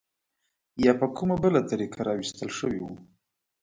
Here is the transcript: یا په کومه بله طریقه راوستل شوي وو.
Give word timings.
یا 0.85 0.93
په 0.99 1.07
کومه 1.17 1.35
بله 1.43 1.59
طریقه 1.69 1.99
راوستل 2.07 2.49
شوي 2.59 2.79
وو. 2.81 2.95